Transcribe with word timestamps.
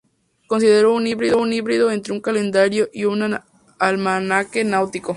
Se 0.41 0.47
consideró 0.47 0.95
un 0.95 1.05
híbrido 1.07 1.91
entre 1.91 2.11
un 2.11 2.21
calendario 2.21 2.89
y 2.91 3.05
un 3.05 3.37
almanaque 3.77 4.63
náutico. 4.63 5.09